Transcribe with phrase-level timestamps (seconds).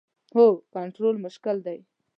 [0.35, 1.79] هو، کنټرول مشکل دی